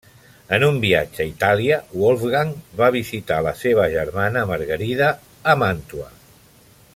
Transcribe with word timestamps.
En 0.55 0.63
un 0.67 0.77
viatge 0.85 1.21
a 1.25 1.27
Itàlia, 1.31 1.77
Wolfgang 2.03 2.53
va 2.79 2.89
visitar 2.97 3.37
la 3.49 3.53
seva 3.61 3.85
germana 3.97 4.45
Margarida 4.53 5.11
a 5.53 5.57
Màntua. 5.65 6.11